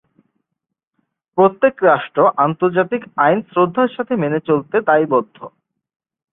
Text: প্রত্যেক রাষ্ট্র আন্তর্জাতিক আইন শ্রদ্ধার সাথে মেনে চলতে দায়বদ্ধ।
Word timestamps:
প্রত্যেক 1.37 1.75
রাষ্ট্র 1.89 2.19
আন্তর্জাতিক 2.37 3.01
আইন 3.17 3.39
শ্রদ্ধার 3.49 3.89
সাথে 3.95 4.13
মেনে 4.15 4.39
চলতে 4.49 4.75
দায়বদ্ধ। 4.89 5.37